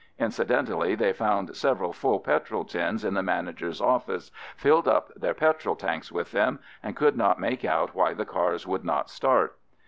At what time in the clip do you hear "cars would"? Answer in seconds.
8.25-8.83